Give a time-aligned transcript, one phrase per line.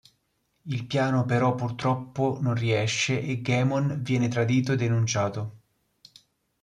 [0.63, 5.57] Il piano però purtroppo non riesce e Goemon viene tradito e denunciato.